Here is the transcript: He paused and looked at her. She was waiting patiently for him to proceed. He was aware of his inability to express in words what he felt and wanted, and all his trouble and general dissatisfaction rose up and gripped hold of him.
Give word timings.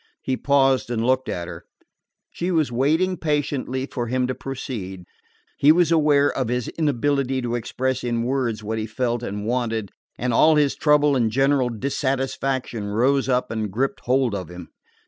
He 0.23 0.35
paused 0.35 0.89
and 0.89 1.05
looked 1.05 1.29
at 1.29 1.47
her. 1.47 1.63
She 2.31 2.49
was 2.49 2.71
waiting 2.71 3.17
patiently 3.17 3.85
for 3.85 4.07
him 4.07 4.25
to 4.25 4.33
proceed. 4.33 5.03
He 5.59 5.71
was 5.71 5.91
aware 5.91 6.35
of 6.35 6.47
his 6.47 6.69
inability 6.69 7.39
to 7.43 7.53
express 7.53 8.03
in 8.03 8.23
words 8.23 8.63
what 8.63 8.79
he 8.79 8.87
felt 8.87 9.21
and 9.21 9.45
wanted, 9.45 9.91
and 10.17 10.33
all 10.33 10.55
his 10.55 10.73
trouble 10.75 11.15
and 11.15 11.29
general 11.31 11.69
dissatisfaction 11.69 12.87
rose 12.87 13.29
up 13.29 13.51
and 13.51 13.69
gripped 13.69 13.99
hold 14.05 14.33
of 14.33 14.49
him. 14.49 14.69